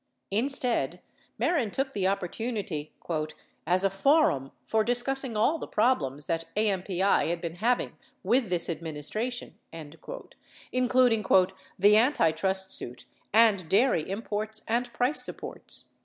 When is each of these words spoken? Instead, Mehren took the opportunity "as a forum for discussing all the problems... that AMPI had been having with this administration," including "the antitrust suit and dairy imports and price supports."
Instead, 0.31 0.99
Mehren 1.39 1.69
took 1.71 1.93
the 1.93 2.07
opportunity 2.07 2.91
"as 3.67 3.83
a 3.83 3.89
forum 3.91 4.51
for 4.65 4.83
discussing 4.83 5.37
all 5.37 5.59
the 5.59 5.67
problems... 5.67 6.25
that 6.25 6.45
AMPI 6.57 7.29
had 7.29 7.39
been 7.39 7.57
having 7.57 7.95
with 8.23 8.49
this 8.49 8.67
administration," 8.67 9.59
including 10.71 11.23
"the 11.77 11.97
antitrust 11.97 12.71
suit 12.71 13.05
and 13.31 13.69
dairy 13.69 14.09
imports 14.09 14.63
and 14.67 14.91
price 14.91 15.21
supports." 15.21 15.91